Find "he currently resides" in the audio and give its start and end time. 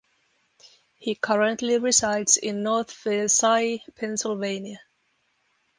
0.95-2.35